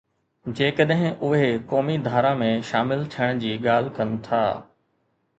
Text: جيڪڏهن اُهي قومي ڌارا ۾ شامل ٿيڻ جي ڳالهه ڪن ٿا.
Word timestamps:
جيڪڏهن 0.59 1.11
اُهي 1.27 1.49
قومي 1.73 1.97
ڌارا 2.07 2.31
۾ 2.39 2.47
شامل 2.69 3.03
ٿيڻ 3.17 3.43
جي 3.43 3.51
ڳالهه 3.67 3.93
ڪن 3.99 4.15
ٿا. 4.29 4.41